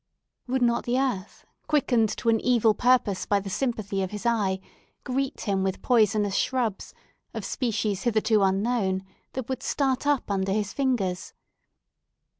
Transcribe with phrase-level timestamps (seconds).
[0.47, 4.59] Would not the earth, quickened to an evil purpose by the sympathy of his eye,
[5.03, 6.95] greet him with poisonous shrubs
[7.35, 9.03] of species hitherto unknown,
[9.33, 11.35] that would start up under his fingers?